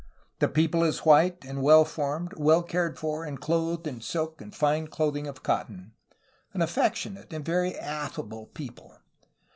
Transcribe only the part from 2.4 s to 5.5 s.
cared for and clothed in silk and fine clothing of